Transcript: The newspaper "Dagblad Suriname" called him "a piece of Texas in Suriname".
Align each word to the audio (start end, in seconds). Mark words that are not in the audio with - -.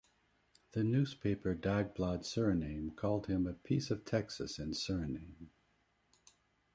The 0.71 0.83
newspaper 0.83 1.53
"Dagblad 1.53 2.21
Suriname" 2.21 2.95
called 2.95 3.27
him 3.27 3.45
"a 3.45 3.53
piece 3.53 3.91
of 3.91 4.03
Texas 4.03 4.57
in 4.57 4.71
Suriname". 4.71 5.49